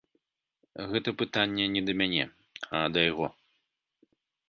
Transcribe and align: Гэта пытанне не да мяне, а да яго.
Гэта 0.93 1.09
пытанне 1.19 1.65
не 1.75 1.81
да 1.91 1.97
мяне, 2.01 2.25
а 2.81 2.85
да 2.97 3.09
яго. 3.11 3.27